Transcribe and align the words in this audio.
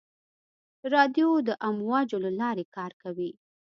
رادیو 0.93 1.31
د 1.47 1.49
امواجو 1.69 2.17
له 2.25 2.31
لارې 2.39 2.65
کار 2.75 2.91
کوي. 3.01 3.31